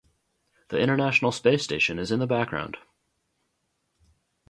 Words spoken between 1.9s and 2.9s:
is in the background.